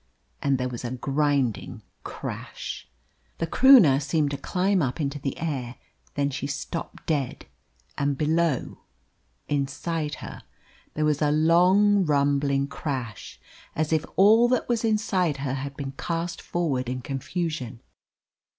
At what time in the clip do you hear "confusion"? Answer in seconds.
17.01-17.79